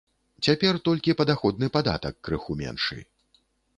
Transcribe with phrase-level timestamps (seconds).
[0.47, 2.99] Цяпер толькі падаходны падатак крыху меншы.